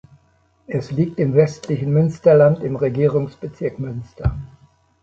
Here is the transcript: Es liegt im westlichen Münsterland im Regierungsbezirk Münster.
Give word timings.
Es 0.65 0.89
liegt 0.89 1.19
im 1.19 1.35
westlichen 1.35 1.93
Münsterland 1.93 2.63
im 2.63 2.75
Regierungsbezirk 2.75 3.77
Münster. 3.77 4.35